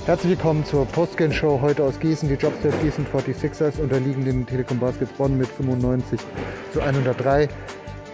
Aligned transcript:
Herzlich 0.05 0.31
willkommen 0.31 0.65
zur 0.65 0.85
Postgame 0.85 1.33
Show 1.33 1.61
heute 1.61 1.81
aus 1.81 1.97
Gießen. 2.01 2.27
Die 2.27 2.35
Jobsters 2.35 2.77
Gießen 2.81 3.07
46ers 3.07 3.79
unterliegen 3.79 4.25
den 4.25 4.45
Telekom 4.45 4.79
Baskets 4.79 5.13
Bonn 5.13 5.37
mit 5.37 5.47
95 5.47 6.19
zu 6.73 6.81
103. 6.81 7.47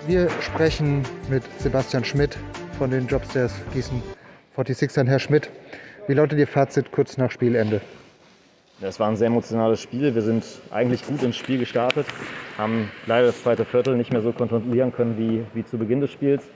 Wir 0.06 0.30
sprechen 0.40 1.02
mit 1.32 1.42
Sebastian 1.60 2.06
Schmidt 2.06 2.38
von 2.78 2.92
den 2.92 3.08
Jobsters 3.08 3.56
Gießen 3.74 4.04
46ern. 4.56 5.08
Herr 5.08 5.18
Schmidt, 5.18 5.50
wie 6.08 6.14
lautet 6.14 6.38
Ihr 6.38 6.46
Fazit 6.46 6.92
kurz 6.92 7.18
nach 7.18 7.32
Spielende? 7.32 7.82
Es 8.82 8.98
war 8.98 9.10
ein 9.10 9.18
sehr 9.18 9.28
emotionales 9.28 9.82
Spiel. 9.82 10.16
Wir 10.16 10.22
sind 10.22 10.46
eigentlich 10.72 11.06
gut 11.06 11.22
ins 11.22 11.36
Spiel 11.36 11.60
gestartet, 11.60 12.06
haben 12.58 12.90
leider 13.08 13.28
das 13.28 13.44
zweite 13.44 13.66
Viertel 13.66 13.98
nicht 13.98 14.14
mehr 14.14 14.22
so 14.22 14.32
kontrollieren 14.32 14.94
können 14.94 15.18
wie, 15.18 15.44
wie 15.54 15.66
zu 15.66 15.78
Beginn 15.78 16.00
des 16.00 16.12
Spiels. 16.12 16.50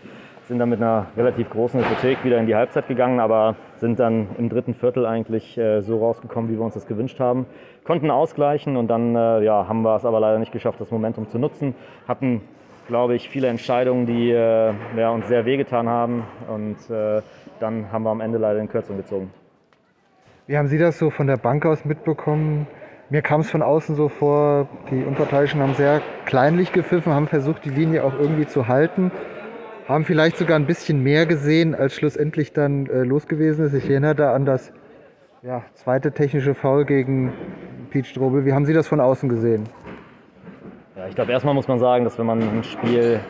Sind 0.47 0.59
dann 0.59 0.69
mit 0.69 0.81
einer 0.81 1.07
relativ 1.17 1.49
großen 1.49 1.81
Hypothek 1.81 2.23
wieder 2.23 2.37
in 2.37 2.47
die 2.47 2.55
Halbzeit 2.55 2.87
gegangen, 2.87 3.19
aber 3.19 3.57
sind 3.75 3.99
dann 3.99 4.27
im 4.37 4.47
dritten 4.47 4.73
Viertel 4.73 5.05
eigentlich 5.05 5.57
äh, 5.57 5.81
so 5.81 5.99
rausgekommen, 5.99 6.49
wie 6.49 6.55
wir 6.55 6.63
uns 6.63 6.75
das 6.75 6.85
gewünscht 6.85 7.19
haben. 7.19 7.45
Konnten 7.83 8.09
ausgleichen 8.09 8.77
und 8.77 8.87
dann 8.87 9.17
äh, 9.17 9.43
ja, 9.43 9.67
haben 9.67 9.81
wir 9.81 9.97
es 9.97 10.05
aber 10.05 10.21
leider 10.21 10.39
nicht 10.39 10.53
geschafft, 10.53 10.79
das 10.79 10.91
Momentum 10.91 11.27
zu 11.27 11.37
nutzen. 11.39 11.75
Hatten, 12.07 12.39
glaube 12.87 13.15
ich, 13.15 13.27
viele 13.27 13.47
Entscheidungen, 13.47 14.05
die 14.05 14.31
äh, 14.31 14.73
ja, 14.95 15.09
uns 15.11 15.27
sehr 15.27 15.45
wehgetan 15.45 15.89
haben 15.89 16.23
und 16.47 16.77
äh, 16.89 17.21
dann 17.59 17.91
haben 17.91 18.03
wir 18.03 18.11
am 18.11 18.21
Ende 18.21 18.37
leider 18.37 18.59
in 18.59 18.69
Kürzung 18.69 18.95
gezogen. 18.95 19.29
Wie 20.45 20.57
haben 20.57 20.67
Sie 20.67 20.77
das 20.77 20.99
so 20.99 21.09
von 21.09 21.27
der 21.27 21.37
Bank 21.37 21.65
aus 21.65 21.85
mitbekommen? 21.85 22.67
Mir 23.09 23.21
kam 23.21 23.41
es 23.41 23.49
von 23.49 23.61
außen 23.61 23.95
so 23.95 24.09
vor, 24.09 24.67
die 24.91 25.01
Unparteiischen 25.05 25.61
haben 25.61 25.73
sehr 25.73 26.01
kleinlich 26.25 26.73
gepfiffen, 26.73 27.13
haben 27.13 27.27
versucht, 27.27 27.63
die 27.63 27.69
Linie 27.69 28.03
auch 28.03 28.13
irgendwie 28.19 28.45
zu 28.45 28.67
halten, 28.67 29.09
haben 29.87 30.03
vielleicht 30.03 30.35
sogar 30.35 30.57
ein 30.57 30.65
bisschen 30.65 31.01
mehr 31.01 31.25
gesehen, 31.25 31.75
als 31.75 31.93
schlussendlich 31.93 32.51
dann 32.51 32.87
äh, 32.87 33.03
los 33.03 33.27
gewesen 33.27 33.65
ist. 33.65 33.73
Ich 33.73 33.89
erinnere 33.89 34.15
da 34.15 34.33
an 34.33 34.45
das 34.45 34.73
ja, 35.43 35.63
zweite 35.75 36.11
technische 36.11 36.55
Foul 36.55 36.83
gegen 36.83 37.31
Pete 37.91 38.07
Strobel. 38.09 38.43
Wie 38.45 38.51
haben 38.51 38.65
Sie 38.65 38.73
das 38.73 38.85
von 38.85 38.99
außen 38.99 39.29
gesehen? 39.29 39.63
Ja, 40.97 41.07
ich 41.07 41.15
glaube, 41.15 41.31
erstmal 41.31 41.53
muss 41.53 41.69
man 41.69 41.79
sagen, 41.79 42.03
dass 42.03 42.19
wenn 42.19 42.25
man 42.25 42.41
ein 42.41 42.63
Spiel 42.65 43.21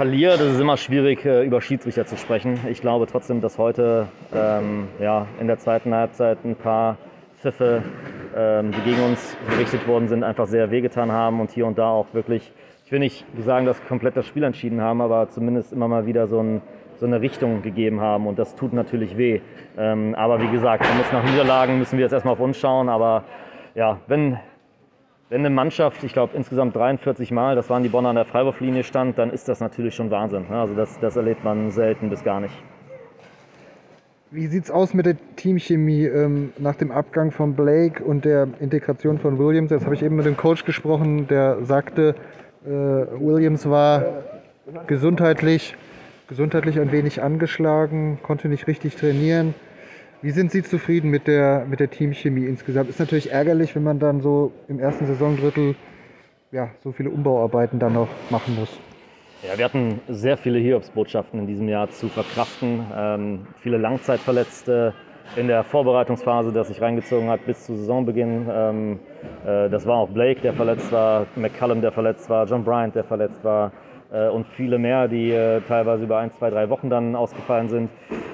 verliert, 0.00 0.40
ist 0.40 0.54
es 0.54 0.60
immer 0.60 0.78
schwierig, 0.78 1.26
äh, 1.26 1.44
über 1.44 1.60
Schiedsrichter 1.60 2.06
zu 2.06 2.16
sprechen. 2.16 2.58
Ich 2.70 2.80
glaube 2.80 3.06
trotzdem, 3.06 3.42
dass 3.42 3.58
heute 3.58 4.08
ähm, 4.34 4.88
ja, 4.98 5.26
in 5.38 5.46
der 5.46 5.58
zweiten 5.58 5.92
Halbzeit 5.92 6.38
ein 6.42 6.56
paar 6.56 6.96
Pfiffe, 7.36 7.82
ähm, 8.34 8.72
die 8.72 8.80
gegen 8.80 9.02
uns 9.02 9.36
gerichtet 9.50 9.86
worden 9.86 10.08
sind, 10.08 10.24
einfach 10.24 10.46
sehr 10.46 10.70
wehgetan 10.70 11.12
haben 11.12 11.38
und 11.38 11.50
hier 11.50 11.66
und 11.66 11.76
da 11.76 11.90
auch 11.90 12.06
wirklich, 12.14 12.50
ich 12.86 12.92
will 12.92 13.00
nicht 13.00 13.26
sagen, 13.44 13.66
dass 13.66 13.84
komplett 13.84 14.16
das 14.16 14.26
Spiel 14.26 14.44
entschieden 14.44 14.80
haben, 14.80 15.02
aber 15.02 15.28
zumindest 15.28 15.70
immer 15.70 15.86
mal 15.86 16.06
wieder 16.06 16.28
so, 16.28 16.40
ein, 16.40 16.62
so 16.98 17.04
eine 17.04 17.20
Richtung 17.20 17.60
gegeben 17.60 18.00
haben 18.00 18.26
und 18.26 18.38
das 18.38 18.54
tut 18.54 18.72
natürlich 18.72 19.18
weh. 19.18 19.42
Ähm, 19.76 20.14
aber 20.14 20.40
wie 20.40 20.50
gesagt, 20.50 20.82
man 20.82 20.96
muss 20.96 21.12
nach 21.12 21.24
Niederlagen 21.24 21.78
müssen 21.78 21.98
wir 21.98 22.04
jetzt 22.04 22.12
erstmal 22.12 22.32
auf 22.32 22.40
uns 22.40 22.56
schauen, 22.56 22.88
aber 22.88 23.24
ja, 23.74 23.98
wenn 24.06 24.38
wenn 25.30 25.40
eine 25.40 25.50
Mannschaft, 25.50 26.02
ich 26.02 26.12
glaube 26.12 26.36
insgesamt 26.36 26.74
43 26.74 27.30
Mal, 27.30 27.54
das 27.54 27.70
waren 27.70 27.84
die 27.84 27.88
Bonner 27.88 28.10
an 28.10 28.16
der 28.16 28.24
Freiwurflinie 28.24 28.82
stand, 28.82 29.16
dann 29.16 29.30
ist 29.30 29.48
das 29.48 29.60
natürlich 29.60 29.94
schon 29.94 30.10
Wahnsinn. 30.10 30.44
Also 30.50 30.74
das, 30.74 30.98
das 30.98 31.16
erlebt 31.16 31.44
man 31.44 31.70
selten 31.70 32.10
bis 32.10 32.24
gar 32.24 32.40
nicht. 32.40 32.54
Wie 34.32 34.46
sieht 34.48 34.64
es 34.64 34.70
aus 34.70 34.92
mit 34.92 35.06
der 35.06 35.16
Teamchemie 35.36 36.04
ähm, 36.04 36.52
nach 36.58 36.74
dem 36.74 36.90
Abgang 36.90 37.30
von 37.30 37.54
Blake 37.54 38.02
und 38.02 38.24
der 38.24 38.48
Integration 38.60 39.18
von 39.18 39.38
Williams? 39.38 39.70
Jetzt 39.70 39.84
habe 39.84 39.94
ich 39.94 40.02
eben 40.02 40.16
mit 40.16 40.26
dem 40.26 40.36
Coach 40.36 40.64
gesprochen, 40.64 41.28
der 41.28 41.64
sagte, 41.64 42.14
äh, 42.64 42.68
Williams 42.68 43.68
war 43.68 44.04
gesundheitlich, 44.88 45.76
gesundheitlich 46.28 46.78
ein 46.78 46.90
wenig 46.92 47.22
angeschlagen, 47.22 48.18
konnte 48.22 48.48
nicht 48.48 48.66
richtig 48.66 48.96
trainieren. 48.96 49.54
Wie 50.22 50.32
sind 50.32 50.50
Sie 50.50 50.62
zufrieden 50.62 51.08
mit 51.08 51.26
der, 51.26 51.64
mit 51.66 51.80
der 51.80 51.88
Teamchemie 51.88 52.44
insgesamt? 52.44 52.90
Ist 52.90 53.00
natürlich 53.00 53.30
ärgerlich, 53.30 53.74
wenn 53.74 53.84
man 53.84 53.98
dann 53.98 54.20
so 54.20 54.52
im 54.68 54.78
ersten 54.78 55.06
Saisondrittel 55.06 55.74
ja, 56.52 56.68
so 56.82 56.92
viele 56.92 57.08
Umbauarbeiten 57.08 57.78
dann 57.78 57.94
noch 57.94 58.08
machen 58.30 58.54
muss. 58.54 58.80
Ja, 59.42 59.56
wir 59.56 59.64
hatten 59.64 59.98
sehr 60.08 60.36
viele 60.36 60.58
Hiobsbotschaften 60.58 61.40
in 61.40 61.46
diesem 61.46 61.68
Jahr 61.68 61.88
zu 61.88 62.10
verkraften. 62.10 62.84
Ähm, 62.94 63.46
viele 63.62 63.78
Langzeitverletzte 63.78 64.92
in 65.36 65.48
der 65.48 65.64
Vorbereitungsphase, 65.64 66.52
das 66.52 66.68
sich 66.68 66.82
reingezogen 66.82 67.30
hat 67.30 67.46
bis 67.46 67.64
zu 67.64 67.74
Saisonbeginn. 67.74 68.46
Ähm, 68.52 68.98
äh, 69.46 69.70
das 69.70 69.86
war 69.86 69.96
auch 69.96 70.10
Blake, 70.10 70.42
der 70.42 70.52
verletzt 70.52 70.92
war, 70.92 71.28
McCallum, 71.36 71.80
der 71.80 71.92
verletzt 71.92 72.28
war, 72.28 72.44
John 72.44 72.62
Bryant, 72.62 72.94
der 72.94 73.04
verletzt 73.04 73.42
war 73.42 73.72
äh, 74.12 74.28
und 74.28 74.46
viele 74.48 74.78
mehr, 74.78 75.08
die 75.08 75.30
äh, 75.30 75.62
teilweise 75.62 76.04
über 76.04 76.18
ein, 76.18 76.30
zwei, 76.32 76.50
drei 76.50 76.68
Wochen 76.68 76.90
dann 76.90 77.16
ausgefallen 77.16 77.70
sind. 77.70 77.88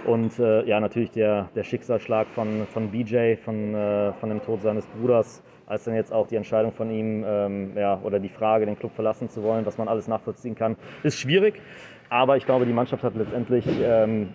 Und 0.07 0.39
äh, 0.39 0.65
ja, 0.67 0.79
natürlich 0.79 1.11
der, 1.11 1.49
der 1.57 1.65
Schicksalsschlag 1.65 2.29
von, 2.29 2.67
von 2.73 2.91
BJ, 2.91 3.35
von, 3.45 3.75
äh, 3.75 4.13
von 4.13 4.29
dem 4.29 4.41
Tod 4.41 4.63
seines 4.63 4.87
Bruders, 4.87 5.43
als 5.67 5.83
dann 5.83 5.97
jetzt 5.97 6.13
auch 6.13 6.29
die 6.29 6.37
Entscheidung 6.37 6.73
von 6.73 6.91
ihm 6.91 7.25
ähm, 7.27 7.73
ja, 7.77 7.99
oder 8.05 8.21
die 8.21 8.29
Frage, 8.29 8.67
den 8.67 8.79
Club 8.79 8.93
verlassen 8.95 9.29
zu 9.29 9.43
wollen, 9.43 9.67
was 9.67 9.79
man 9.79 9.89
alles 9.89 10.07
nachvollziehen 10.07 10.55
kann, 10.55 10.77
ist 11.03 11.19
schwierig. 11.19 11.61
Aber 12.09 12.37
ich 12.37 12.47
glaube, 12.47 12.67
die 12.67 12.73
Mannschaft 12.73 13.03
hat 13.03 13.17
letztendlich 13.17 13.67
ähm, 13.83 14.33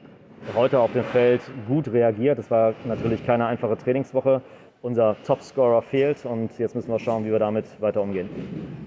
heute 0.56 0.78
auf 0.78 0.92
dem 0.92 1.06
Feld 1.06 1.42
gut 1.70 1.88
reagiert. 1.94 2.38
Es 2.38 2.52
war 2.52 2.74
natürlich 2.84 3.26
keine 3.26 3.46
einfache 3.46 3.78
Trainingswoche. 3.78 4.42
Unser 4.82 5.16
Topscorer 5.26 5.82
fehlt 5.84 6.26
und 6.26 6.58
jetzt 6.60 6.76
müssen 6.76 6.92
wir 6.92 7.00
schauen, 7.00 7.24
wie 7.24 7.32
wir 7.32 7.40
damit 7.40 7.66
weiter 7.80 8.02
umgehen. 8.02 8.81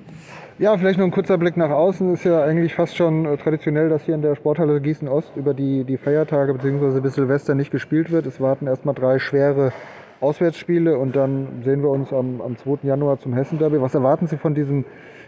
Ja, 0.59 0.79
vielleicht 0.79 0.99
noch 0.99 1.07
ein 1.07 1.11
kurzer 1.11 1.37
Blick 1.37 1.57
nach 1.57 1.71
außen. 1.71 2.15
Ist 2.15 2.25
ja 2.25 2.45
eigentlich 2.45 2.75
fast 2.75 2.97
schon 2.97 3.27
äh, 3.27 3.37
traditionell, 3.37 3.89
dass 3.89 4.05
hier 4.05 4.15
in 4.15 4.23
der 4.23 4.37
Sporthalle 4.37 4.81
Gießen 4.81 5.09
Ost 5.09 5.37
über 5.37 5.53
die, 5.53 5.85
die 5.85 5.97
Feiertage 5.97 6.55
bzw. 6.55 7.01
bis 7.01 7.15
Silvester 7.15 7.55
nicht 7.57 7.73
gespielt 7.73 8.13
wird. 8.13 8.27
Es 8.27 8.41
warten 8.41 8.69
erstmal 8.69 8.95
drei 8.95 9.19
schwere 9.19 9.73
Auswärtsspiele 10.21 10.97
und 10.97 11.17
dann 11.17 11.63
sehen 11.65 11.83
wir 11.83 11.91
uns 11.91 12.13
am, 12.13 12.41
am 12.41 12.57
2. 12.57 12.87
Januar 12.87 13.19
zum 13.19 13.35
Hessen-Derby. 13.35 13.81
Was 13.81 13.95
erwarten 13.95 14.29
Sie 14.29 14.37
von 14.37 14.55
diesem 14.55 14.85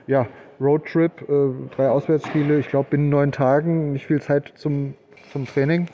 ja, 0.07 0.27
Roadtrip? 0.61 1.29
Äh, 1.29 1.75
drei 1.75 1.89
Auswärtsspiele, 1.89 2.59
ich 2.59 2.69
glaube 2.69 2.91
binnen 2.91 3.09
neun 3.09 3.33
Tagen, 3.33 3.93
nicht 3.93 4.07
viel 4.07 4.23
Zeit 4.23 4.53
zum, 4.55 4.95
zum 5.33 5.47
Training. 5.47 5.89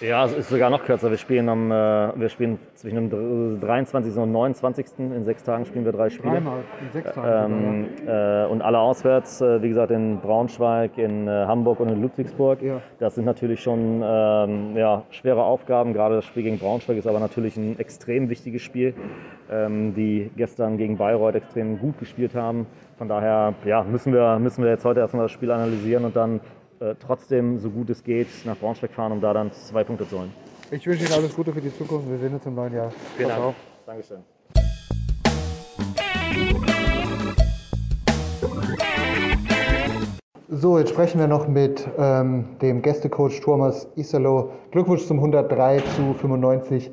Ja, 0.00 0.24
es 0.24 0.32
ist 0.32 0.48
sogar 0.48 0.70
noch 0.70 0.84
kürzer. 0.84 1.10
Wir 1.10 1.18
spielen, 1.18 1.48
am, 1.48 1.72
äh, 1.72 1.74
wir 1.74 2.28
spielen 2.28 2.58
zwischen 2.74 3.10
dem 3.10 3.60
23. 3.60 4.16
und 4.16 4.30
29. 4.30 4.86
In 4.98 5.24
sechs 5.24 5.42
Tagen 5.42 5.64
spielen 5.66 5.84
wir 5.84 5.90
drei 5.90 6.08
Spiele. 6.08 6.34
Dreimal, 6.34 6.60
in 6.80 6.92
sechs 6.92 7.12
Tagen. 7.12 7.88
Ähm, 8.06 8.06
äh, 8.06 8.46
und 8.46 8.62
alle 8.62 8.78
auswärts, 8.78 9.40
äh, 9.40 9.60
wie 9.60 9.68
gesagt, 9.68 9.90
in 9.90 10.20
Braunschweig, 10.20 10.96
in 10.98 11.26
äh, 11.26 11.30
Hamburg 11.30 11.80
und 11.80 11.88
in 11.88 12.00
Ludwigsburg. 12.00 12.62
Ja. 12.62 12.80
Das 13.00 13.16
sind 13.16 13.24
natürlich 13.24 13.60
schon 13.60 14.00
ähm, 14.04 14.76
ja, 14.76 15.02
schwere 15.10 15.42
Aufgaben. 15.42 15.92
Gerade 15.94 16.16
das 16.16 16.26
Spiel 16.26 16.44
gegen 16.44 16.58
Braunschweig 16.58 16.96
ist 16.96 17.08
aber 17.08 17.18
natürlich 17.18 17.56
ein 17.56 17.76
extrem 17.80 18.30
wichtiges 18.30 18.62
Spiel, 18.62 18.94
ähm, 19.50 19.94
die 19.94 20.30
gestern 20.36 20.78
gegen 20.78 20.96
Bayreuth 20.96 21.34
extrem 21.34 21.80
gut 21.80 21.98
gespielt 21.98 22.36
haben. 22.36 22.66
Von 22.98 23.08
daher 23.08 23.54
ja, 23.64 23.82
müssen, 23.82 24.12
wir, 24.12 24.38
müssen 24.38 24.62
wir 24.62 24.70
jetzt 24.70 24.84
heute 24.84 25.00
erstmal 25.00 25.24
das 25.24 25.32
Spiel 25.32 25.50
analysieren 25.50 26.04
und 26.04 26.14
dann 26.14 26.40
äh, 26.80 26.94
trotzdem, 26.94 27.58
so 27.58 27.70
gut 27.70 27.90
es 27.90 28.02
geht, 28.04 28.28
nach 28.44 28.56
Braunschweig 28.56 28.92
fahren, 28.92 29.12
um 29.12 29.20
da 29.20 29.32
dann 29.32 29.52
zwei 29.52 29.84
Punkte 29.84 30.08
zu 30.08 30.18
holen. 30.18 30.32
Ich 30.70 30.86
wünsche 30.86 31.04
Ihnen 31.04 31.12
alles 31.12 31.34
Gute 31.34 31.52
für 31.52 31.60
die 31.60 31.74
Zukunft. 31.76 32.08
Wir 32.10 32.18
sehen 32.18 32.34
uns 32.34 32.44
im 32.46 32.54
neuen 32.54 32.74
Jahr. 32.74 32.92
Vielen 33.16 33.28
Dank. 33.30 33.54
Dankeschön. 33.86 34.18
So, 40.50 40.78
jetzt 40.78 40.90
sprechen 40.90 41.20
wir 41.20 41.26
noch 41.26 41.46
mit 41.46 41.86
ähm, 41.98 42.58
dem 42.60 42.82
Gästecoach 42.82 43.40
Thomas 43.40 43.86
Isalo. 43.96 44.52
Glückwunsch 44.70 45.06
zum 45.06 45.18
103 45.18 45.80
zu 45.96 46.14
95 46.14 46.90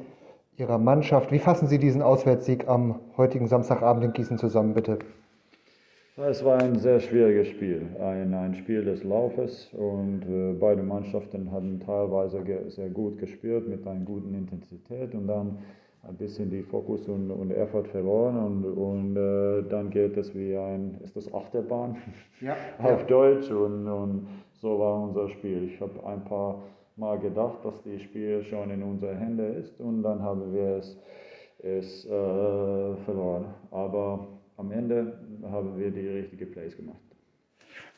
Ihrer 0.57 0.77
Mannschaft. 0.77 1.31
Wie 1.31 1.39
fassen 1.39 1.67
Sie 1.67 1.79
diesen 1.79 2.01
Auswärtssieg 2.01 2.67
am 2.67 2.99
heutigen 3.17 3.47
Samstagabend 3.47 4.03
in 4.03 4.13
Gießen 4.13 4.37
zusammen, 4.37 4.73
bitte? 4.73 4.99
Es 6.17 6.45
war 6.45 6.61
ein 6.61 6.79
sehr 6.79 7.01
schwieriges 7.01 7.49
Spiel, 7.49 7.89
ein, 7.99 8.33
ein 8.33 8.55
Spiel 8.55 8.85
des 8.85 9.03
Laufes 9.03 9.69
und 9.73 10.21
äh, 10.23 10.53
beide 10.53 10.81
Mannschaften 10.81 11.51
hatten 11.51 11.81
teilweise 11.81 12.41
sehr 12.69 12.89
gut 12.89 13.17
gespielt 13.17 13.67
mit 13.67 13.85
einer 13.85 13.99
guten 14.05 14.33
Intensität 14.33 15.13
und 15.13 15.27
dann 15.27 15.57
ein 16.03 16.15
bisschen 16.15 16.49
die 16.49 16.63
Fokus 16.63 17.05
und, 17.09 17.31
und 17.31 17.51
Effort 17.51 17.83
verloren 17.89 18.37
und, 18.37 18.63
und 18.63 19.17
äh, 19.17 19.63
dann 19.69 19.89
geht 19.89 20.15
es 20.15 20.33
wie 20.33 20.55
ein, 20.55 21.01
ist 21.03 21.17
das 21.17 21.33
Achterbahn 21.33 21.97
Ja. 22.39 22.55
auf 22.79 23.05
Deutsch 23.07 23.51
und, 23.51 23.85
und 23.85 24.27
so 24.53 24.79
war 24.79 25.03
unser 25.03 25.27
Spiel. 25.27 25.63
Ich 25.65 25.81
habe 25.81 26.01
ein 26.05 26.23
paar 26.23 26.63
Mal 26.95 27.19
gedacht, 27.19 27.57
dass 27.65 27.83
das 27.83 28.01
Spiel 28.01 28.41
schon 28.45 28.69
in 28.71 28.83
unseren 28.83 29.17
Händen 29.17 29.55
ist 29.55 29.81
und 29.81 30.01
dann 30.01 30.21
haben 30.21 30.53
wir 30.53 30.77
es, 30.77 30.97
es 31.59 32.05
äh, 32.05 32.95
verloren. 33.03 33.47
Aber 33.71 34.27
am 34.57 34.71
Ende 34.71 35.17
haben 35.43 35.77
wir 35.77 35.91
die 35.91 36.07
richtigen 36.07 36.51
Plays 36.51 36.75
gemacht. 36.75 36.97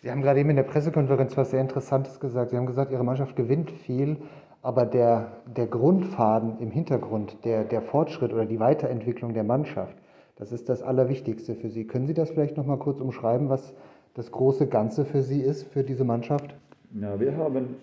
Sie 0.02 0.12
haben 0.12 0.22
gerade 0.22 0.40
eben 0.40 0.50
in 0.50 0.56
der 0.56 0.64
Pressekonferenz 0.64 1.36
was 1.38 1.52
sehr 1.52 1.62
Interessantes 1.62 2.20
gesagt. 2.20 2.52
Sie 2.52 2.58
haben 2.58 2.66
gesagt, 2.66 2.92
Ihre 2.92 3.04
Mannschaft 3.04 3.36
gewinnt 3.36 3.72
viel, 3.72 4.18
Aber 4.62 4.86
der, 4.86 5.32
der 5.56 5.68
Grundfaden 5.68 6.60
im 6.60 6.72
Hintergrund, 6.72 7.38
der, 7.46 7.64
der 7.64 7.82
Fortschritt 7.82 8.34
oder 8.34 8.46
die 8.46 8.60
Weiterentwicklung 8.60 9.34
der 9.34 9.44
Mannschaft, 9.44 9.96
das 10.36 10.52
ist 10.52 10.68
das 10.68 10.82
Allerwichtigste 10.82 11.56
für 11.56 11.70
Sie. 11.70 11.86
Können 11.86 12.06
Sie 12.06 12.14
das 12.14 12.32
vielleicht 12.32 12.58
noch 12.58 12.66
mal 12.66 12.78
kurz 12.78 13.00
umschreiben, 13.00 13.50
was 13.50 13.74
das 14.14 14.32
große 14.32 14.68
Ganze 14.68 15.06
für 15.06 15.22
Sie 15.22 15.42
ist, 15.42 15.64
für 15.64 15.84
diese 15.84 16.04
Mannschaft? 16.04 16.56
Ja, 17.00 17.20
wir 17.20 17.38
haben 17.38 17.76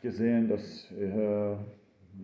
gesehen, 0.00 0.48
dass, 0.48 0.90
äh, 0.92 1.56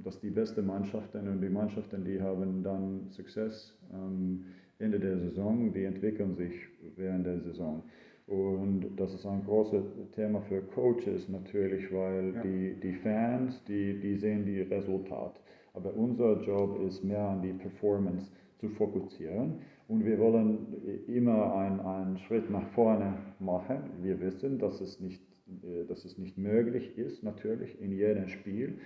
dass 0.05 0.21
die 0.21 0.31
besten 0.31 0.67
Mannschaften 0.67 1.29
und 1.29 1.41
die 1.41 1.49
Mannschaften, 1.49 2.05
die 2.05 2.21
haben 2.21 2.63
dann 2.63 3.09
Success 3.11 3.75
am 3.93 4.45
Ende 4.79 5.01
der 5.01 5.19
Saison, 5.19 5.73
die 5.73 5.85
entwickeln 5.85 6.35
sich 6.37 6.53
während 6.97 7.27
der 7.27 7.41
Saison. 7.41 7.83
Und 8.27 8.91
das 8.97 9.15
ist 9.15 9.25
ein 9.27 9.43
großes 9.45 9.85
Thema 10.15 10.43
für 10.43 10.61
Coaches 10.61 11.29
natürlich, 11.29 11.91
weil 11.93 12.35
ja. 12.35 12.43
die, 12.43 12.75
die 12.81 12.95
Fans, 12.95 13.65
die, 13.65 13.99
die 13.99 14.17
sehen 14.17 14.45
die 14.45 14.61
Resultate. 14.61 15.41
Aber 15.73 15.95
unser 15.95 16.41
Job 16.43 16.81
ist 16.87 17.03
mehr 17.03 17.23
an 17.23 17.43
die 17.43 17.55
Performance 17.55 18.31
zu 18.59 18.69
fokussieren. 18.69 19.61
Und 19.89 20.05
wir 20.05 20.19
wollen 20.19 20.59
immer 21.07 21.55
einen, 21.57 21.81
einen 21.81 22.19
Schritt 22.19 22.51
nach 22.51 22.69
vorne 22.71 23.15
machen. 23.39 23.91
Wir 24.03 24.21
wissen, 24.21 24.59
dass 24.59 24.81
es, 24.81 25.01
nicht, 25.01 25.23
äh, 25.65 25.87
dass 25.87 26.05
es 26.05 26.19
nicht 26.19 26.37
möglich 26.37 26.99
ist, 26.99 27.23
natürlich 27.23 27.81
in 27.81 27.93
jedem 27.93 28.29
Spiel, 28.29 28.79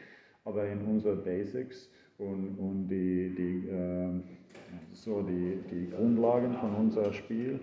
aber 0.45 0.67
in 0.67 0.81
unseren 0.83 1.23
Basics 1.23 1.91
und, 2.19 2.57
und 2.59 2.89
die, 2.89 3.35
die, 3.37 3.69
äh, 3.69 4.21
so 4.93 5.23
die, 5.23 5.59
die 5.71 5.91
Grundlagen 5.91 6.55
von 6.55 6.75
unserem 6.75 7.13
Spiel 7.13 7.61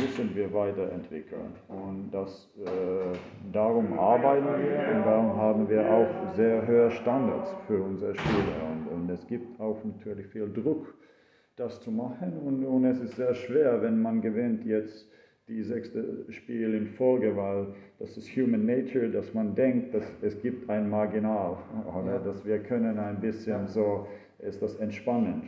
müssen 0.00 0.34
wir 0.34 0.52
weiterentwickeln. 0.52 1.52
Und 1.68 2.10
das, 2.10 2.50
äh, 2.58 3.16
darum 3.52 3.98
arbeiten 3.98 4.46
wir 4.46 4.96
und 4.96 5.06
darum 5.06 5.36
haben 5.36 5.68
wir 5.68 5.90
auch 5.90 6.34
sehr 6.34 6.66
hohe 6.66 6.90
Standards 6.90 7.54
für 7.66 7.82
unsere 7.82 8.14
Spieler. 8.14 8.70
Und, 8.70 8.94
und 8.94 9.10
es 9.10 9.26
gibt 9.26 9.60
auch 9.60 9.82
natürlich 9.84 10.26
viel 10.26 10.52
Druck, 10.52 10.94
das 11.56 11.80
zu 11.80 11.90
machen. 11.90 12.36
Und, 12.44 12.64
und 12.64 12.84
es 12.84 13.00
ist 13.00 13.16
sehr 13.16 13.34
schwer, 13.34 13.82
wenn 13.82 14.00
man 14.00 14.20
gewinnt 14.20 14.64
jetzt 14.64 15.08
die 15.48 15.62
sechste 15.62 16.24
Spiel 16.30 16.74
in 16.74 16.86
Folge, 16.86 17.36
weil 17.36 17.68
das 17.98 18.16
ist 18.16 18.28
Human 18.36 18.66
Nature, 18.66 19.08
dass 19.08 19.32
man 19.32 19.54
denkt, 19.54 19.94
dass 19.94 20.04
es 20.22 20.40
gibt 20.42 20.68
ein 20.68 20.90
Marginal, 20.90 21.58
oder 21.86 22.18
dass 22.18 22.44
wir 22.44 22.58
können 22.58 22.98
ein 22.98 23.20
bisschen 23.20 23.68
so, 23.68 24.06
ist 24.40 24.60
das 24.60 24.74
entspannend. 24.76 25.44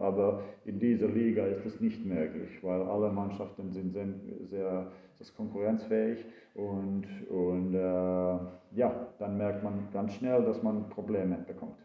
Aber 0.00 0.42
in 0.64 0.78
dieser 0.78 1.08
Liga 1.08 1.46
ist 1.46 1.64
das 1.64 1.80
nicht 1.80 2.04
möglich, 2.04 2.58
weil 2.62 2.82
alle 2.82 3.10
Mannschaften 3.10 3.70
sind 3.70 3.92
sehr, 3.92 4.06
sehr 4.50 4.86
das 5.18 5.34
konkurrenzfähig 5.34 6.24
und, 6.54 7.04
und 7.30 7.74
äh, 7.74 7.78
ja, 7.78 9.06
dann 9.18 9.38
merkt 9.38 9.62
man 9.62 9.88
ganz 9.92 10.14
schnell, 10.14 10.42
dass 10.44 10.62
man 10.62 10.88
Probleme 10.90 11.38
bekommt. 11.46 11.76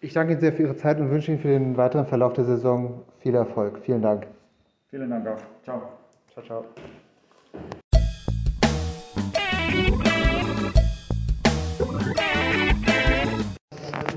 Ich 0.00 0.12
danke 0.12 0.32
Ihnen 0.32 0.40
sehr 0.40 0.52
für 0.52 0.62
Ihre 0.62 0.76
Zeit 0.76 1.00
und 1.00 1.10
wünsche 1.10 1.32
Ihnen 1.32 1.40
für 1.40 1.48
den 1.48 1.76
weiteren 1.76 2.06
Verlauf 2.06 2.34
der 2.34 2.44
Saison 2.44 3.02
viel 3.18 3.34
Erfolg. 3.34 3.78
Vielen 3.80 4.02
Dank. 4.02 4.26
Vielen 4.88 5.10
Dank 5.10 5.26
auch. 5.26 5.42
Ciao. 5.62 6.05
Ciao, 6.36 6.44
ciao. 6.44 6.64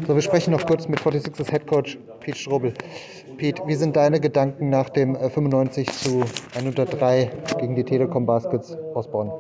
So, 0.06 0.16
wir 0.16 0.22
sprechen 0.22 0.52
noch 0.52 0.66
kurz 0.66 0.90
mit 0.90 1.00
46ers 1.00 1.50
Head 1.50 1.66
Coach 1.68 1.98
Pete 2.20 2.38
Strobel. 2.38 2.74
Pete, 3.38 3.62
wie 3.68 3.76
sind 3.76 3.96
deine 3.96 4.20
Gedanken 4.20 4.70
nach 4.70 4.90
dem 4.90 5.16
95 5.16 5.88
äh, 5.88 5.92
zu 5.92 6.24
103 6.56 7.32
gegen 7.58 7.76
die 7.76 7.86
Telekom 7.86 8.26
Baskets 8.26 8.76
aus 8.96 9.10
Bonn? 9.10 9.32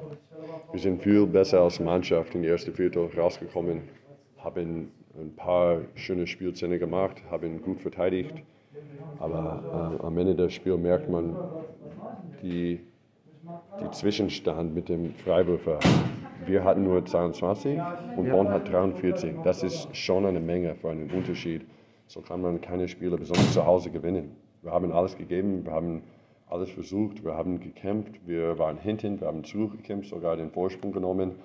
Wir 0.71 0.79
sind 0.79 1.03
viel 1.03 1.25
besser 1.25 1.59
als 1.61 1.81
Mannschaft 1.81 2.33
in 2.33 2.43
die 2.43 2.47
erste 2.47 2.71
Viertel 2.71 3.09
rausgekommen, 3.17 3.81
haben 4.37 4.89
ein 5.19 5.35
paar 5.35 5.81
schöne 5.95 6.27
Spielszenen 6.27 6.79
gemacht, 6.79 7.17
haben 7.29 7.61
gut 7.61 7.81
verteidigt. 7.81 8.35
Aber 9.19 9.97
äh, 10.01 10.05
am 10.05 10.17
Ende 10.17 10.35
des 10.35 10.53
Spiels 10.53 10.79
merkt 10.79 11.09
man, 11.09 11.35
die, 12.41 12.79
die 13.81 13.91
Zwischenstand 13.91 14.73
mit 14.73 14.89
dem 14.89 15.13
Freiwürfer. 15.15 15.79
Wir 16.45 16.63
hatten 16.63 16.83
nur 16.83 17.05
22 17.05 17.79
und 18.17 18.29
Bonn 18.29 18.49
hat 18.49 18.71
43. 18.71 19.35
Das 19.43 19.63
ist 19.63 19.95
schon 19.95 20.25
eine 20.25 20.39
Menge 20.39 20.75
für 20.75 20.89
einen 20.89 21.09
Unterschied. 21.11 21.65
So 22.07 22.21
kann 22.21 22.41
man 22.41 22.61
keine 22.61 22.87
Spiele 22.87 23.17
besonders 23.17 23.53
zu 23.53 23.65
Hause 23.65 23.91
gewinnen. 23.91 24.35
Wir 24.61 24.71
haben 24.71 24.91
alles 24.91 25.15
gegeben, 25.15 25.65
wir 25.65 25.71
haben 25.71 26.01
alles 26.47 26.69
versucht, 26.71 27.23
wir 27.23 27.35
haben 27.35 27.59
gekämpft, 27.59 28.25
wir 28.25 28.57
waren 28.57 28.77
hinten, 28.77 29.21
wir 29.21 29.27
haben 29.27 29.43
zurückgekämpft, 29.43 30.09
sogar 30.09 30.35
den 30.35 30.49
Vorsprung 30.49 30.91
genommen. 30.91 31.35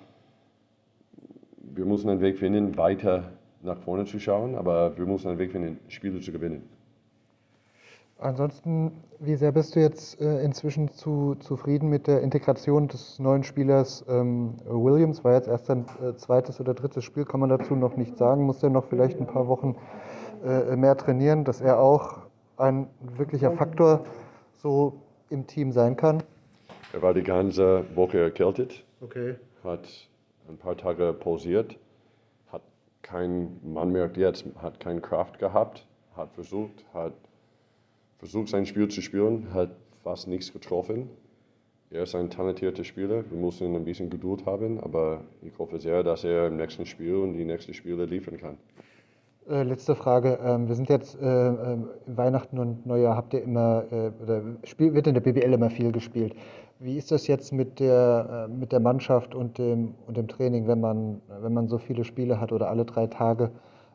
Wir 1.61 1.85
müssen 1.85 2.09
einen 2.09 2.21
Weg 2.21 2.39
finden, 2.39 2.77
weiter 2.77 3.31
nach 3.61 3.77
vorne 3.77 4.05
zu 4.05 4.19
schauen, 4.19 4.55
aber 4.55 4.97
wir 4.97 5.05
müssen 5.05 5.27
einen 5.29 5.39
Weg 5.39 5.51
finden, 5.51 5.79
Spiele 5.87 6.19
zu 6.19 6.31
gewinnen. 6.31 6.63
Ansonsten, 8.17 9.03
wie 9.19 9.35
sehr 9.35 9.51
bist 9.51 9.75
du 9.75 9.81
jetzt 9.81 10.21
äh, 10.21 10.41
inzwischen 10.41 10.89
zu, 10.89 11.35
zufrieden 11.35 11.89
mit 11.89 12.07
der 12.07 12.21
Integration 12.21 12.87
des 12.87 13.19
neuen 13.19 13.43
Spielers 13.43 14.05
ähm, 14.07 14.55
Williams? 14.65 15.23
War 15.25 15.33
jetzt 15.33 15.49
erst 15.49 15.65
sein 15.65 15.85
äh, 16.01 16.15
zweites 16.15 16.61
oder 16.61 16.73
drittes 16.73 17.03
Spiel, 17.03 17.25
kann 17.25 17.41
man 17.41 17.49
dazu 17.49 17.75
noch 17.75 17.97
nicht 17.97 18.17
sagen. 18.17 18.45
Muss 18.45 18.63
er 18.63 18.69
noch 18.69 18.85
vielleicht 18.85 19.19
ein 19.19 19.27
paar 19.27 19.47
Wochen 19.47 19.75
äh, 20.45 20.77
mehr 20.77 20.95
trainieren, 20.95 21.43
dass 21.43 21.59
er 21.59 21.79
auch 21.79 22.19
ein 22.55 22.87
wirklicher 23.17 23.51
Faktor 23.51 24.05
so 24.53 25.01
im 25.29 25.45
Team 25.45 25.73
sein 25.73 25.97
kann? 25.97 26.23
Er 26.93 27.01
war 27.01 27.13
die 27.13 27.23
ganze 27.23 27.83
Woche 27.95 28.19
erkältet, 28.19 28.85
okay. 29.01 29.35
hat 29.63 29.89
ein 30.47 30.57
paar 30.57 30.77
Tage 30.77 31.11
pausiert, 31.11 31.77
hat 32.49 32.61
kein, 33.01 33.59
man 33.61 33.91
merkt 33.91 34.15
jetzt, 34.15 34.45
hat 34.61 34.79
keine 34.79 35.01
Kraft 35.01 35.37
gehabt, 35.39 35.85
hat 36.15 36.31
versucht, 36.31 36.85
hat 36.93 37.11
versucht 38.17 38.49
sein 38.49 38.65
Spiel 38.65 38.87
zu 38.87 39.01
spielen, 39.01 39.53
hat 39.53 39.71
fast 40.03 40.27
nichts 40.27 40.51
getroffen. 40.53 41.09
Er 41.91 42.03
ist 42.03 42.15
ein 42.15 42.29
talentierter 42.29 42.83
Spieler, 42.83 43.23
wir 43.29 43.37
müssen 43.37 43.75
ein 43.75 43.85
bisschen 43.85 44.09
Geduld 44.09 44.45
haben, 44.45 44.79
aber 44.79 45.21
ich 45.41 45.57
hoffe 45.57 45.79
sehr, 45.79 46.03
dass 46.03 46.23
er 46.23 46.47
im 46.47 46.57
nächsten 46.57 46.85
Spiel 46.85 47.15
und 47.15 47.33
die 47.33 47.45
nächsten 47.45 47.73
Spiele 47.73 48.05
liefern 48.05 48.37
kann. 48.37 48.57
Äh, 49.47 49.61
letzte 49.61 49.93
Frage. 49.93 50.39
Ähm, 50.43 50.67
wir 50.67 50.73
sind 50.73 50.89
jetzt 50.89 51.21
äh, 51.21 51.25
äh, 51.25 51.77
Weihnachten 52.07 52.57
und 52.57 52.85
Neujahr. 52.87 53.15
Habt 53.15 53.33
ihr 53.35 53.43
immer, 53.43 53.83
äh, 53.91 54.11
oder 54.23 54.41
spiel, 54.63 54.95
wird 54.95 55.05
in 55.05 55.13
der 55.13 55.21
BBL 55.21 55.53
immer 55.53 55.69
viel 55.69 55.91
gespielt? 55.91 56.33
Wie 56.79 56.97
ist 56.97 57.11
das 57.11 57.27
jetzt 57.27 57.53
mit 57.53 57.79
der, 57.79 58.47
äh, 58.49 58.51
mit 58.51 58.71
der 58.71 58.79
Mannschaft 58.79 59.35
und 59.35 59.59
dem, 59.59 59.93
und 60.07 60.17
dem 60.17 60.27
Training, 60.27 60.67
wenn 60.67 60.81
man, 60.81 61.21
wenn 61.41 61.53
man 61.53 61.67
so 61.67 61.77
viele 61.77 62.03
Spiele 62.03 62.41
hat 62.41 62.51
oder 62.51 62.69
alle 62.69 62.85
drei 62.85 63.05
Tage 63.05 63.51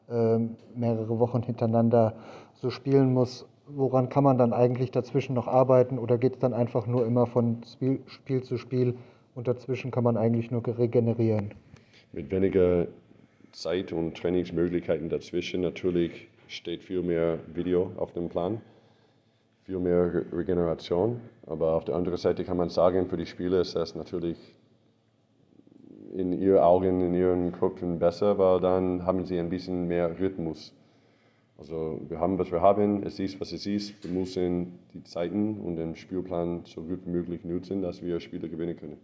ähm, 0.09 0.57
mehrere 0.77 1.19
Wochen 1.19 1.43
hintereinander 1.43 2.15
so 2.55 2.71
spielen 2.71 3.13
muss? 3.13 3.45
Woran 3.77 4.09
kann 4.09 4.25
man 4.25 4.39
dann 4.39 4.53
eigentlich 4.53 4.91
dazwischen 4.91 5.35
noch 5.35 5.47
arbeiten 5.47 5.99
oder 5.99 6.19
geht 6.19 6.35
es 6.35 6.39
dann 6.39 6.55
einfach 6.55 6.87
nur 6.87 7.07
immer 7.07 7.27
von 7.27 7.63
Spiel, 7.65 8.01
Spiel 8.07 8.43
zu 8.43 8.57
Spiel 8.57 8.95
und 9.35 9.49
dazwischen 9.49 9.91
kann 9.91 10.05
man 10.05 10.17
eigentlich 10.17 10.51
nur 10.51 10.63
regenerieren? 10.67 11.53
Mit 12.13 12.31
weniger 12.31 12.87
Zeit 13.53 13.93
und 13.93 14.17
Trainingsmöglichkeiten 14.17 15.09
dazwischen 15.09 15.61
natürlich 15.61 16.29
steht 16.49 16.83
viel 16.83 17.03
mehr 17.03 17.39
Video 17.55 17.93
auf 17.97 18.13
dem 18.13 18.29
Plan, 18.29 18.61
viel 19.65 19.79
mehr 19.79 20.25
Regeneration. 20.33 21.21
Aber 21.47 21.75
auf 21.75 21.85
der 21.85 21.95
anderen 21.95 22.19
Seite 22.19 22.45
kann 22.45 22.57
man 22.57 22.71
sagen, 22.71 23.07
für 23.07 23.17
die 23.17 23.27
Spieler 23.27 23.61
ist 23.61 23.77
das 23.77 23.95
natürlich 23.95 24.37
in 26.13 26.33
ihren 26.33 26.59
Augen, 26.59 27.01
in 27.01 27.15
ihren 27.15 27.53
Köpfen 27.53 27.99
besser, 27.99 28.37
weil 28.39 28.61
dann 28.61 29.07
haben 29.07 29.25
sie 29.25 29.39
ein 29.39 29.49
bisschen 29.49 29.87
mehr 29.87 30.19
Rhythmus 30.19 30.75
also 31.61 32.01
wir 32.09 32.19
haben, 32.19 32.39
was 32.39 32.51
wir 32.51 32.63
haben, 32.63 33.03
es 33.03 33.19
ist, 33.21 33.39
was 33.39 33.53
es 33.53 33.67
ist. 33.67 34.03
Wir 34.03 34.11
müssen 34.11 34.79
die 34.95 35.05
Zeiten 35.05 35.59
und 35.59 35.77
den 35.77 35.95
Spielplan 35.95 36.63
so 36.65 36.81
gut 36.81 37.05
wie 37.05 37.11
möglich 37.11 37.45
nutzen, 37.45 37.83
dass 37.83 38.03
wir 38.03 38.19
Spiele 38.19 38.49
gewinnen 38.49 38.77
können. 38.77 38.97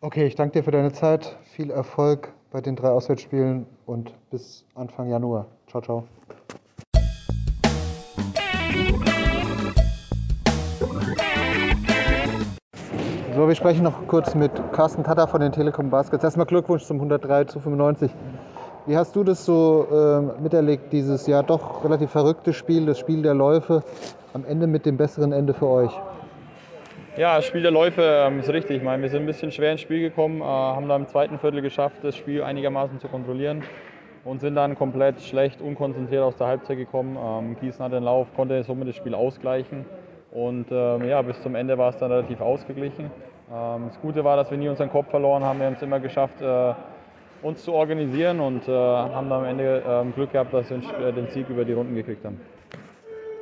Okay, 0.00 0.26
ich 0.26 0.36
danke 0.36 0.58
dir 0.58 0.64
für 0.64 0.70
deine 0.70 0.92
Zeit. 0.92 1.36
Viel 1.42 1.70
Erfolg 1.70 2.32
bei 2.52 2.60
den 2.60 2.76
drei 2.76 2.90
Auswärtsspielen 2.90 3.66
und 3.84 4.14
bis 4.30 4.64
Anfang 4.74 5.10
Januar. 5.10 5.48
Ciao, 5.66 5.82
ciao. 5.82 6.04
So, 13.34 13.48
wir 13.48 13.54
sprechen 13.54 13.82
noch 13.82 14.06
kurz 14.06 14.34
mit 14.34 14.52
Carsten 14.72 15.02
Tatter 15.02 15.26
von 15.26 15.40
den 15.40 15.50
Telekom 15.50 15.90
Baskets. 15.90 16.22
Erstmal 16.22 16.46
Glückwunsch 16.46 16.84
zum 16.84 16.98
103 16.98 17.44
zu 17.44 17.58
95. 17.58 18.10
Wie 18.86 18.96
hast 18.96 19.14
du 19.14 19.24
das 19.24 19.44
so 19.44 19.86
äh, 19.92 20.42
miterlebt, 20.42 20.90
dieses 20.92 21.26
ja 21.26 21.42
doch 21.42 21.84
relativ 21.84 22.10
verrückte 22.10 22.54
Spiel, 22.54 22.86
das 22.86 22.98
Spiel 22.98 23.20
der 23.20 23.34
Läufe, 23.34 23.82
am 24.32 24.44
Ende 24.46 24.66
mit 24.66 24.86
dem 24.86 24.96
besseren 24.96 25.32
Ende 25.32 25.52
für 25.52 25.66
euch? 25.66 25.92
Ja, 27.16 27.36
das 27.36 27.44
Spiel 27.44 27.60
der 27.60 27.72
Läufe 27.72 28.02
ähm, 28.02 28.40
ist 28.40 28.48
richtig. 28.48 28.78
Ich 28.78 28.82
meine, 28.82 29.02
wir 29.02 29.10
sind 29.10 29.20
ein 29.20 29.26
bisschen 29.26 29.52
schwer 29.52 29.72
ins 29.72 29.82
Spiel 29.82 30.00
gekommen, 30.00 30.40
äh, 30.40 30.44
haben 30.44 30.88
da 30.88 30.96
im 30.96 31.06
zweiten 31.06 31.38
Viertel 31.38 31.60
geschafft, 31.60 31.96
das 32.02 32.16
Spiel 32.16 32.42
einigermaßen 32.42 32.98
zu 33.00 33.08
kontrollieren 33.08 33.62
und 34.24 34.40
sind 34.40 34.54
dann 34.54 34.74
komplett 34.76 35.20
schlecht, 35.20 35.60
unkonzentriert 35.60 36.22
aus 36.22 36.36
der 36.36 36.46
Halbzeit 36.46 36.78
gekommen. 36.78 37.18
Ähm, 37.22 37.56
Gießen 37.60 37.84
hat 37.84 37.92
den 37.92 38.04
Lauf, 38.04 38.28
konnte 38.34 38.62
somit 38.64 38.88
das 38.88 38.96
Spiel 38.96 39.14
ausgleichen 39.14 39.84
und 40.30 40.66
ähm, 40.70 41.06
ja, 41.06 41.20
bis 41.20 41.40
zum 41.42 41.54
Ende 41.54 41.76
war 41.76 41.90
es 41.90 41.98
dann 41.98 42.10
relativ 42.10 42.40
ausgeglichen. 42.40 43.10
Ähm, 43.52 43.88
das 43.88 44.00
Gute 44.00 44.24
war, 44.24 44.36
dass 44.36 44.50
wir 44.50 44.56
nie 44.56 44.68
unseren 44.68 44.90
Kopf 44.90 45.10
verloren 45.10 45.44
haben. 45.44 45.58
Wir 45.58 45.66
haben 45.66 45.74
es 45.74 45.82
immer 45.82 46.00
geschafft, 46.00 46.40
äh, 46.40 46.72
uns 47.42 47.62
zu 47.64 47.72
organisieren 47.72 48.40
und 48.40 48.68
äh, 48.68 48.72
haben 48.72 49.28
dann 49.28 49.40
am 49.40 49.44
Ende 49.44 49.82
äh, 49.86 50.12
Glück 50.12 50.32
gehabt, 50.32 50.52
dass 50.52 50.70
wir 50.70 50.78
äh, 50.78 51.12
den 51.12 51.28
Sieg 51.28 51.48
über 51.48 51.64
die 51.64 51.72
Runden 51.72 51.94
gekriegt 51.94 52.24
haben. 52.24 52.40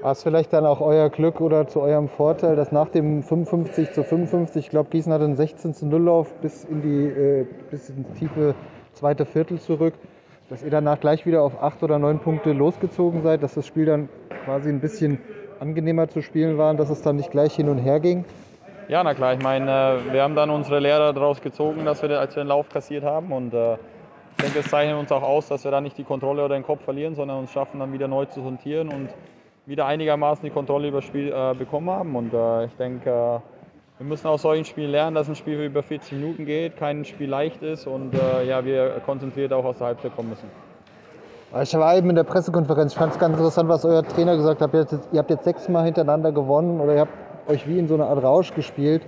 War 0.00 0.12
es 0.12 0.22
vielleicht 0.22 0.52
dann 0.52 0.64
auch 0.64 0.80
euer 0.80 1.10
Glück 1.10 1.40
oder 1.40 1.66
zu 1.66 1.80
eurem 1.80 2.08
Vorteil, 2.08 2.54
dass 2.54 2.70
nach 2.70 2.88
dem 2.88 3.22
55 3.22 3.90
zu 3.92 4.04
55, 4.04 4.66
ich 4.66 4.70
glaube, 4.70 4.90
Gießen 4.90 5.12
hatte 5.12 5.24
einen 5.24 5.34
16 5.34 5.74
zu 5.74 5.86
0 5.86 6.00
Lauf 6.00 6.32
bis 6.34 6.64
in 6.64 6.82
die 6.82 7.06
äh, 7.06 7.46
bis 7.70 7.90
ins 7.90 8.12
tiefe 8.18 8.54
zweite 8.92 9.26
Viertel 9.26 9.58
zurück, 9.58 9.94
dass 10.50 10.62
ihr 10.62 10.70
danach 10.70 11.00
gleich 11.00 11.26
wieder 11.26 11.42
auf 11.42 11.60
acht 11.60 11.82
oder 11.82 11.98
neun 11.98 12.20
Punkte 12.20 12.52
losgezogen 12.52 13.22
seid, 13.22 13.42
dass 13.42 13.54
das 13.54 13.66
Spiel 13.66 13.86
dann 13.86 14.08
quasi 14.44 14.68
ein 14.68 14.80
bisschen 14.80 15.18
angenehmer 15.58 16.08
zu 16.08 16.22
spielen 16.22 16.58
war 16.58 16.70
und 16.70 16.78
dass 16.78 16.90
es 16.90 17.02
dann 17.02 17.16
nicht 17.16 17.32
gleich 17.32 17.54
hin 17.56 17.68
und 17.68 17.78
her 17.78 17.98
ging? 17.98 18.24
Ja, 18.88 19.04
na 19.04 19.12
klar. 19.12 19.34
Ich 19.34 19.42
meine, 19.42 19.70
äh, 19.70 20.12
wir 20.14 20.22
haben 20.22 20.34
dann 20.34 20.48
unsere 20.48 20.78
Lehre 20.78 21.12
daraus 21.12 21.42
gezogen, 21.42 21.84
dass 21.84 22.00
wir, 22.02 22.18
als 22.18 22.34
wir 22.34 22.42
den 22.42 22.48
Lauf 22.48 22.70
kassiert 22.70 23.04
haben. 23.04 23.32
Und 23.32 23.52
äh, 23.52 23.74
ich 23.74 24.44
denke, 24.44 24.60
es 24.60 24.70
zeichnet 24.70 24.96
uns 24.96 25.12
auch 25.12 25.22
aus, 25.22 25.48
dass 25.48 25.64
wir 25.64 25.70
da 25.70 25.82
nicht 25.82 25.98
die 25.98 26.04
Kontrolle 26.04 26.42
oder 26.42 26.54
den 26.54 26.62
Kopf 26.62 26.84
verlieren, 26.84 27.14
sondern 27.14 27.38
uns 27.38 27.52
schaffen, 27.52 27.80
dann 27.80 27.92
wieder 27.92 28.08
neu 28.08 28.24
zu 28.24 28.40
sortieren 28.40 28.88
und 28.88 29.10
wieder 29.66 29.84
einigermaßen 29.84 30.42
die 30.42 30.50
Kontrolle 30.50 30.88
über 30.88 30.98
das 30.98 31.04
Spiel 31.04 31.30
äh, 31.30 31.54
bekommen 31.54 31.90
haben. 31.90 32.16
Und 32.16 32.32
äh, 32.32 32.64
ich 32.64 32.74
denke, 32.76 33.10
äh, 33.10 33.40
wir 33.98 34.06
müssen 34.06 34.26
aus 34.26 34.40
solchen 34.40 34.64
Spielen 34.64 34.90
lernen, 34.90 35.14
dass 35.14 35.28
ein 35.28 35.34
Spiel 35.34 35.60
über 35.62 35.82
40 35.82 36.12
Minuten 36.12 36.46
geht, 36.46 36.78
kein 36.78 37.04
Spiel 37.04 37.28
leicht 37.28 37.62
ist 37.62 37.86
und 37.86 38.14
äh, 38.14 38.46
ja, 38.46 38.64
wir 38.64 39.02
konzentriert 39.04 39.52
auch 39.52 39.66
aus 39.66 39.76
der 39.78 39.88
Halbzeit 39.88 40.16
kommen 40.16 40.30
müssen. 40.30 40.48
Ich 41.62 41.74
war 41.74 41.96
eben 41.96 42.08
in 42.08 42.16
der 42.16 42.24
Pressekonferenz. 42.24 42.92
Ich 42.92 42.98
fand 42.98 43.12
es 43.12 43.18
ganz 43.18 43.36
interessant, 43.36 43.68
was 43.68 43.84
euer 43.84 44.02
Trainer 44.02 44.36
gesagt 44.36 44.62
hat. 44.62 44.72
Ihr 44.72 45.18
habt 45.18 45.30
jetzt 45.30 45.44
sechsmal 45.44 45.84
hintereinander 45.84 46.30
gewonnen 46.30 46.80
oder 46.80 46.94
ihr 46.94 47.00
habt 47.00 47.27
euch 47.48 47.66
wie 47.66 47.78
in 47.78 47.88
so 47.88 47.94
einer 47.94 48.06
Art 48.06 48.22
Rausch 48.22 48.54
gespielt. 48.54 49.02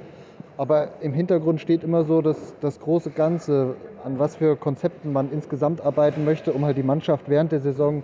Aber 0.56 0.88
im 1.00 1.12
Hintergrund 1.12 1.60
steht 1.60 1.84
immer 1.84 2.04
so 2.04 2.20
das, 2.20 2.54
das 2.60 2.80
große 2.80 3.10
Ganze, 3.10 3.76
an 4.04 4.18
was 4.18 4.36
für 4.36 4.56
Konzepten 4.56 5.12
man 5.12 5.30
insgesamt 5.30 5.84
arbeiten 5.84 6.24
möchte, 6.24 6.52
um 6.52 6.64
halt 6.64 6.76
die 6.76 6.82
Mannschaft 6.82 7.28
während 7.28 7.52
der 7.52 7.60
Saison 7.60 8.02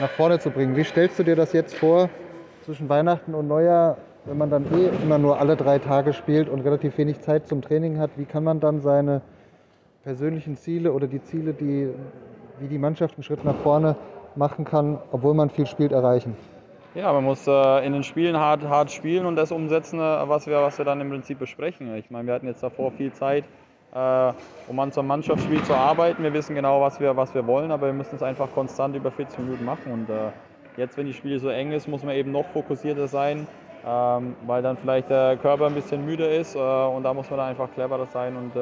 nach 0.00 0.10
vorne 0.10 0.38
zu 0.38 0.50
bringen. 0.50 0.76
Wie 0.76 0.84
stellst 0.84 1.18
du 1.18 1.22
dir 1.22 1.36
das 1.36 1.52
jetzt 1.52 1.74
vor 1.74 2.08
zwischen 2.64 2.88
Weihnachten 2.88 3.34
und 3.34 3.48
Neujahr, 3.48 3.96
wenn 4.24 4.38
man 4.38 4.50
dann 4.50 4.66
eh 4.74 4.88
immer 5.02 5.18
nur 5.18 5.40
alle 5.40 5.56
drei 5.56 5.78
Tage 5.78 6.12
spielt 6.12 6.48
und 6.48 6.60
relativ 6.60 6.98
wenig 6.98 7.20
Zeit 7.20 7.48
zum 7.48 7.62
Training 7.62 7.98
hat? 7.98 8.10
Wie 8.16 8.24
kann 8.24 8.44
man 8.44 8.60
dann 8.60 8.80
seine 8.80 9.22
persönlichen 10.04 10.56
Ziele 10.56 10.92
oder 10.92 11.06
die 11.06 11.22
Ziele, 11.22 11.52
die, 11.52 11.88
wie 12.60 12.68
die 12.68 12.78
Mannschaft 12.78 13.14
einen 13.14 13.24
Schritt 13.24 13.44
nach 13.44 13.56
vorne 13.56 13.96
machen 14.36 14.64
kann, 14.64 14.98
obwohl 15.10 15.34
man 15.34 15.50
viel 15.50 15.66
spielt, 15.66 15.92
erreichen? 15.92 16.36
Ja, 16.96 17.12
man 17.12 17.24
muss 17.24 17.46
äh, 17.46 17.86
in 17.86 17.92
den 17.92 18.02
Spielen 18.02 18.38
hart, 18.38 18.62
hart 18.62 18.90
spielen 18.90 19.26
und 19.26 19.36
das 19.36 19.52
umsetzen, 19.52 19.98
äh, 19.98 20.02
was 20.02 20.46
wir, 20.46 20.62
was 20.62 20.78
wir 20.78 20.86
dann 20.86 20.98
im 21.02 21.10
Prinzip 21.10 21.38
besprechen. 21.38 21.94
Ich 21.96 22.10
meine, 22.10 22.26
wir 22.26 22.32
hatten 22.32 22.46
jetzt 22.46 22.62
davor 22.62 22.90
viel 22.90 23.12
Zeit, 23.12 23.44
äh, 23.92 24.32
um 24.66 24.80
an 24.80 24.90
so 24.92 25.00
einem 25.00 25.08
Mannschaftsspiel 25.08 25.62
zu 25.64 25.74
arbeiten. 25.74 26.22
Wir 26.22 26.32
wissen 26.32 26.54
genau, 26.54 26.80
was 26.80 26.98
wir, 26.98 27.14
was 27.14 27.34
wir 27.34 27.46
wollen, 27.46 27.70
aber 27.70 27.88
wir 27.88 27.92
müssen 27.92 28.16
es 28.16 28.22
einfach 28.22 28.50
konstant 28.54 28.96
über 28.96 29.10
40 29.10 29.40
Minuten 29.40 29.66
machen. 29.66 29.92
Und 29.92 30.08
äh, 30.08 30.30
jetzt, 30.78 30.96
wenn 30.96 31.04
die 31.04 31.12
Spiele 31.12 31.38
so 31.38 31.50
eng 31.50 31.72
ist, 31.72 31.86
muss 31.86 32.02
man 32.02 32.14
eben 32.14 32.32
noch 32.32 32.46
fokussierter 32.46 33.08
sein, 33.08 33.46
ähm, 33.86 34.34
weil 34.46 34.62
dann 34.62 34.78
vielleicht 34.78 35.10
der 35.10 35.36
Körper 35.36 35.66
ein 35.66 35.74
bisschen 35.74 36.02
müde 36.06 36.24
ist 36.24 36.56
und 36.56 37.02
da 37.02 37.12
muss 37.12 37.28
man 37.28 37.40
dann 37.40 37.48
einfach 37.50 37.70
cleverer 37.74 38.06
sein 38.06 38.34
und 38.36 38.52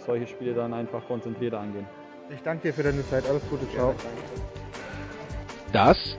solche 0.00 0.26
Spiele 0.26 0.54
dann 0.54 0.72
einfach 0.72 1.06
konzentrierter 1.06 1.60
angehen. 1.60 1.86
Ich 2.30 2.42
danke 2.42 2.68
dir 2.68 2.72
für 2.72 2.84
deine 2.84 3.06
Zeit. 3.06 3.28
Alles 3.28 3.46
Gute. 3.50 3.68
Ciao. 3.68 3.94
Das 5.72 6.18